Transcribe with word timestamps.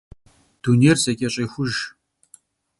Dunêyr 0.63 0.97
zeç'eş'êxujj. 1.03 1.77